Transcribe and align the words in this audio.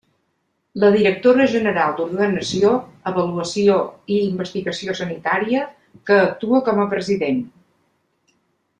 La 0.83 0.87
directora 0.93 1.45
general 1.55 1.91
d'Ordenació, 1.99 2.71
Avaluació 3.13 3.77
i 4.15 4.19
Investigació 4.31 4.99
Sanitària, 5.03 5.69
que 6.11 6.19
actua 6.27 6.67
com 6.71 6.83
a 6.85 6.91
president. 6.97 7.49